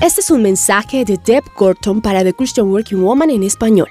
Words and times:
Este 0.00 0.22
es 0.22 0.30
un 0.30 0.40
mensaje 0.40 1.04
de 1.04 1.18
Deb 1.22 1.44
Gorton 1.54 2.00
para 2.00 2.24
The 2.24 2.32
Christian 2.32 2.68
Working 2.68 3.02
Woman 3.02 3.28
en 3.28 3.42
español. 3.42 3.90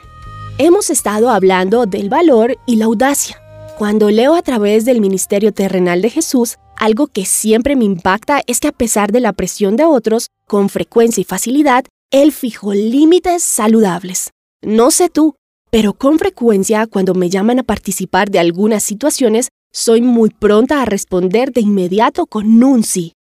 Hemos 0.57 0.89
estado 0.89 1.29
hablando 1.29 1.85
del 1.85 2.09
valor 2.09 2.57
y 2.65 2.77
la 2.77 2.85
audacia. 2.85 3.39
Cuando 3.77 4.09
leo 4.09 4.33
a 4.33 4.41
través 4.41 4.85
del 4.85 5.01
ministerio 5.01 5.53
terrenal 5.53 6.01
de 6.01 6.09
Jesús, 6.09 6.55
algo 6.77 7.05
que 7.05 7.25
siempre 7.25 7.75
me 7.75 7.85
impacta 7.85 8.41
es 8.47 8.59
que 8.59 8.69
a 8.69 8.71
pesar 8.71 9.11
de 9.11 9.19
la 9.19 9.33
presión 9.33 9.75
de 9.75 9.85
otros, 9.85 10.29
con 10.47 10.69
frecuencia 10.69 11.21
y 11.21 11.25
facilidad, 11.25 11.85
Él 12.09 12.31
fijó 12.31 12.73
límites 12.73 13.43
saludables. 13.43 14.31
No 14.63 14.89
sé 14.89 15.09
tú, 15.09 15.35
pero 15.69 15.93
con 15.93 16.17
frecuencia 16.17 16.87
cuando 16.87 17.13
me 17.13 17.29
llaman 17.29 17.59
a 17.59 17.63
participar 17.63 18.31
de 18.31 18.39
algunas 18.39 18.81
situaciones, 18.81 19.49
soy 19.71 20.01
muy 20.01 20.31
pronta 20.31 20.81
a 20.81 20.85
responder 20.85 21.53
de 21.53 21.61
inmediato 21.61 22.25
con 22.25 22.63
un 22.63 22.81
sí. 22.81 23.13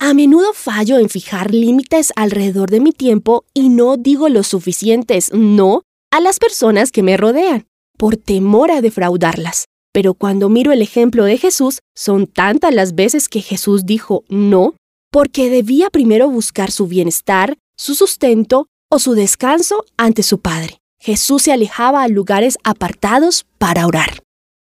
A 0.00 0.14
menudo 0.14 0.52
fallo 0.54 0.98
en 0.98 1.08
fijar 1.08 1.52
límites 1.52 2.12
alrededor 2.14 2.70
de 2.70 2.78
mi 2.78 2.92
tiempo 2.92 3.44
y 3.52 3.68
no 3.68 3.96
digo 3.96 4.28
los 4.28 4.46
suficientes 4.46 5.32
no 5.32 5.82
a 6.12 6.20
las 6.20 6.38
personas 6.38 6.92
que 6.92 7.02
me 7.02 7.16
rodean, 7.16 7.66
por 7.96 8.16
temor 8.16 8.70
a 8.70 8.80
defraudarlas. 8.80 9.64
Pero 9.92 10.14
cuando 10.14 10.48
miro 10.48 10.70
el 10.70 10.82
ejemplo 10.82 11.24
de 11.24 11.36
Jesús, 11.36 11.80
son 11.96 12.28
tantas 12.28 12.72
las 12.72 12.94
veces 12.94 13.28
que 13.28 13.40
Jesús 13.40 13.86
dijo 13.86 14.22
no, 14.28 14.76
porque 15.10 15.50
debía 15.50 15.90
primero 15.90 16.30
buscar 16.30 16.70
su 16.70 16.86
bienestar, 16.86 17.58
su 17.76 17.96
sustento 17.96 18.68
o 18.90 19.00
su 19.00 19.14
descanso 19.14 19.84
ante 19.96 20.22
su 20.22 20.38
Padre. 20.38 20.78
Jesús 21.00 21.42
se 21.42 21.52
alejaba 21.52 22.04
a 22.04 22.08
lugares 22.08 22.56
apartados 22.62 23.46
para 23.58 23.84
orar. 23.84 24.22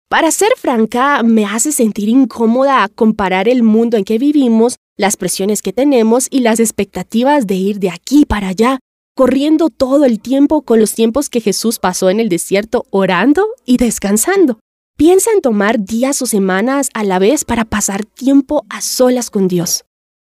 Para 0.08 0.32
ser 0.32 0.50
franca, 0.56 1.22
me 1.22 1.46
hace 1.46 1.70
sentir 1.70 2.08
incómoda 2.08 2.88
comparar 2.88 3.48
el 3.48 3.62
mundo 3.62 3.96
en 3.96 4.04
que 4.04 4.18
vivimos, 4.18 4.74
las 5.00 5.16
presiones 5.16 5.62
que 5.62 5.72
tenemos 5.72 6.26
y 6.30 6.40
las 6.40 6.60
expectativas 6.60 7.46
de 7.46 7.54
ir 7.54 7.80
de 7.80 7.88
aquí 7.88 8.26
para 8.26 8.48
allá, 8.48 8.80
corriendo 9.16 9.70
todo 9.70 10.04
el 10.04 10.20
tiempo 10.20 10.60
con 10.60 10.78
los 10.78 10.92
tiempos 10.92 11.30
que 11.30 11.40
Jesús 11.40 11.78
pasó 11.78 12.10
en 12.10 12.20
el 12.20 12.28
desierto 12.28 12.84
orando 12.90 13.46
y 13.64 13.78
descansando. 13.78 14.60
Piensa 14.98 15.30
en 15.32 15.40
tomar 15.40 15.82
días 15.82 16.20
o 16.20 16.26
semanas 16.26 16.90
a 16.92 17.02
la 17.02 17.18
vez 17.18 17.46
para 17.46 17.64
pasar 17.64 18.04
tiempo 18.04 18.66
a 18.68 18.82
solas 18.82 19.30
con 19.30 19.48
Dios. 19.48 19.84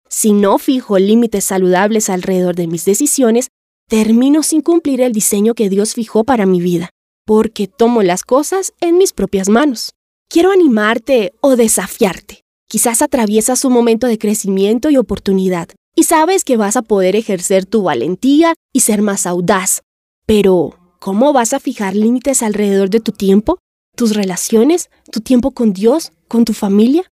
Si 0.08 0.32
no 0.32 0.56
fijo 0.58 1.00
límites 1.00 1.46
saludables 1.46 2.08
alrededor 2.08 2.54
de 2.54 2.68
mis 2.68 2.84
decisiones, 2.84 3.48
termino 3.88 4.44
sin 4.44 4.60
cumplir 4.60 5.00
el 5.00 5.10
diseño 5.10 5.54
que 5.54 5.68
Dios 5.68 5.94
fijó 5.94 6.22
para 6.22 6.46
mi 6.46 6.60
vida, 6.60 6.90
porque 7.26 7.66
tomo 7.66 8.04
las 8.04 8.22
cosas 8.22 8.72
en 8.80 8.98
mis 8.98 9.12
propias 9.12 9.48
manos. 9.48 9.94
Quiero 10.28 10.52
animarte 10.52 11.32
o 11.40 11.56
desafiarte. 11.56 12.44
Quizás 12.70 13.02
atraviesas 13.02 13.64
un 13.64 13.72
momento 13.72 14.06
de 14.06 14.16
crecimiento 14.16 14.90
y 14.90 14.96
oportunidad, 14.96 15.70
y 15.96 16.04
sabes 16.04 16.44
que 16.44 16.56
vas 16.56 16.76
a 16.76 16.82
poder 16.82 17.16
ejercer 17.16 17.66
tu 17.66 17.82
valentía 17.82 18.54
y 18.72 18.80
ser 18.80 19.02
más 19.02 19.26
audaz. 19.26 19.82
Pero, 20.24 20.78
¿cómo 21.00 21.32
vas 21.32 21.52
a 21.52 21.58
fijar 21.58 21.96
límites 21.96 22.44
alrededor 22.44 22.88
de 22.88 23.00
tu 23.00 23.10
tiempo, 23.10 23.58
tus 23.96 24.14
relaciones, 24.14 24.88
tu 25.10 25.20
tiempo 25.20 25.50
con 25.50 25.72
Dios, 25.72 26.12
con 26.28 26.44
tu 26.44 26.52
familia? 26.52 27.10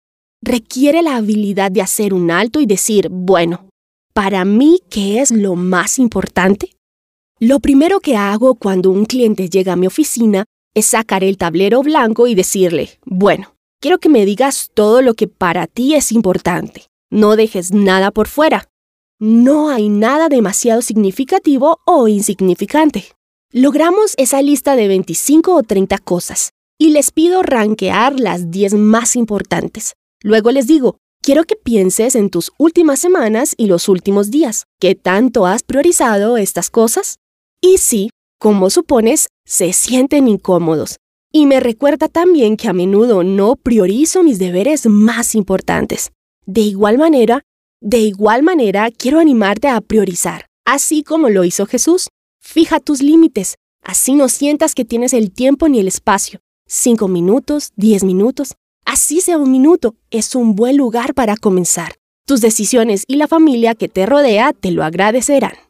Requiere 0.41 1.03
la 1.03 1.17
habilidad 1.17 1.73
de 1.73 1.83
hacer 1.83 2.15
un 2.15 2.31
alto 2.31 2.61
y 2.61 2.67
decir, 2.67 3.09
bueno, 3.11 3.67
para 4.15 4.45
mí, 4.45 4.79
¿qué 4.89 5.21
es 5.21 5.33
lo 5.33 5.57
más 5.57 5.99
importante? 5.99 6.71
Lo 7.41 7.59
primero 7.59 7.99
que 7.99 8.17
hago 8.17 8.55
cuando 8.55 8.93
un 8.93 9.05
cliente 9.05 9.51
llega 9.51 9.73
a 9.73 9.77
mi 9.77 9.89
oficina 9.89 10.45
es 10.77 10.87
sacar 10.87 11.25
el 11.25 11.39
tablero 11.39 11.83
blanco 11.83 12.29
y 12.29 12.37
decirle, 12.37 13.01
bueno, 13.05 13.57
quiero 13.81 13.99
que 13.99 14.09
me 14.09 14.25
digas 14.25 14.71
todo 14.75 15.03
lo 15.03 15.15
que 15.15 15.27
para 15.27 15.67
ti 15.67 15.95
es 15.95 16.13
importante. 16.13 16.87
No 17.11 17.35
dejes 17.35 17.73
nada 17.73 18.11
por 18.11 18.29
fuera. 18.29 18.69
No 19.19 19.71
hay 19.71 19.89
nada 19.89 20.29
demasiado 20.29 20.83
significativo 20.83 21.81
o 21.85 22.07
insignificante. 22.07 23.07
Logramos 23.53 24.15
esa 24.17 24.41
lista 24.43 24.77
de 24.77 24.87
25 24.87 25.55
o 25.55 25.63
30 25.63 25.99
cosas 25.99 26.51
y 26.79 26.91
les 26.91 27.11
pido 27.11 27.43
rankear 27.43 28.19
las 28.21 28.51
10 28.51 28.75
más 28.75 29.17
importantes. 29.17 29.95
Luego 30.23 30.53
les 30.53 30.67
digo, 30.67 30.99
quiero 31.23 31.45
que 31.45 31.57
pienses 31.57 32.15
en 32.15 32.31
tus 32.31 32.53
últimas 32.59 33.01
semanas 33.01 33.55
y 33.57 33.67
los 33.67 33.89
últimos 33.89 34.31
días. 34.31 34.65
¿Qué 34.79 34.95
tanto 34.95 35.47
has 35.47 35.63
priorizado 35.63 36.37
estas 36.37 36.71
cosas? 36.71 37.17
Y 37.61 37.79
si, 37.79 38.11
como 38.39 38.71
supones, 38.71 39.29
se 39.45 39.73
sienten 39.73 40.29
incómodos. 40.29 40.97
Y 41.33 41.47
me 41.47 41.61
recuerda 41.61 42.09
también 42.09 42.57
que 42.57 42.69
a 42.69 42.73
menudo 42.73 43.23
no 43.23 43.55
priorizo 43.55 44.25
mis 44.25 44.41
deberes 44.41 44.87
más 44.87 45.37
importantes. 45.37 46.11
De 46.45 46.61
igual 46.61 46.99
manera, 46.99 47.43
de 47.81 47.99
igual 47.99 48.43
manera 48.43 48.91
quiero 48.91 49.21
animarte 49.21 49.69
a 49.69 49.81
priorizar, 49.81 50.47
así 50.65 51.05
como 51.05 51.29
lo 51.29 51.45
hizo 51.45 51.67
Jesús. 51.67 52.09
Fija 52.41 52.81
tus 52.81 53.01
límites, 53.01 53.55
así 53.83 54.15
no 54.15 54.29
sientas 54.29 54.75
que 54.75 54.85
tienes 54.85 55.13
el 55.13 55.31
tiempo 55.31 55.69
ni 55.69 55.79
el 55.79 55.87
espacio. 55.87 56.41
Cinco 56.67 57.07
minutos, 57.07 57.71
diez 57.77 58.03
minutos, 58.03 58.57
así 58.85 59.21
sea 59.21 59.39
un 59.39 59.53
minuto, 59.53 59.95
es 60.11 60.35
un 60.35 60.57
buen 60.57 60.77
lugar 60.77 61.15
para 61.15 61.37
comenzar. 61.37 61.95
Tus 62.27 62.41
decisiones 62.41 63.05
y 63.07 63.17
la 63.17 63.29
familia 63.29 63.77
que 63.77 63.89
te 63.89 64.05
rodea 64.05 64.53
te 64.53 64.73
lo 64.73 64.83
agradecerán. 64.83 65.70